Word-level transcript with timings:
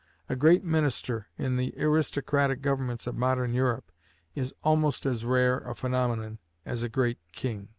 A 0.29 0.35
great 0.35 0.63
minister, 0.63 1.27
in 1.37 1.57
the 1.57 1.75
aristocratic 1.77 2.63
governments 2.63 3.05
of 3.05 3.13
modern 3.15 3.53
Europe, 3.53 3.91
is 4.33 4.51
almost 4.63 5.05
as 5.05 5.23
rare 5.23 5.59
a 5.59 5.75
phenomenon 5.75 6.39
as 6.65 6.81
a 6.81 6.89
great 6.89 7.19
king. 7.33 7.69